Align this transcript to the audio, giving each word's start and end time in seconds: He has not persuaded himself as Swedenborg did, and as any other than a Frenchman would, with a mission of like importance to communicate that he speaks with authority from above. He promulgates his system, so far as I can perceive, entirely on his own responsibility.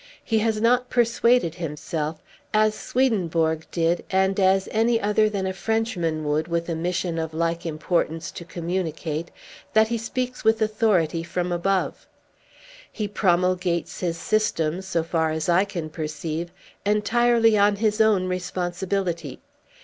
He 0.23 0.39
has 0.39 0.59
not 0.59 0.89
persuaded 0.89 1.53
himself 1.53 2.23
as 2.55 2.73
Swedenborg 2.73 3.67
did, 3.71 4.03
and 4.09 4.39
as 4.39 4.67
any 4.71 4.99
other 4.99 5.29
than 5.29 5.45
a 5.45 5.53
Frenchman 5.53 6.23
would, 6.25 6.47
with 6.47 6.67
a 6.69 6.73
mission 6.75 7.19
of 7.19 7.35
like 7.35 7.67
importance 7.67 8.31
to 8.31 8.43
communicate 8.43 9.29
that 9.73 9.89
he 9.89 9.99
speaks 9.99 10.43
with 10.43 10.59
authority 10.59 11.21
from 11.21 11.51
above. 11.51 12.07
He 12.91 13.07
promulgates 13.07 13.99
his 13.99 14.17
system, 14.17 14.81
so 14.81 15.03
far 15.03 15.29
as 15.29 15.47
I 15.47 15.65
can 15.65 15.87
perceive, 15.87 16.49
entirely 16.83 17.55
on 17.55 17.75
his 17.75 18.01
own 18.01 18.25
responsibility. 18.25 19.39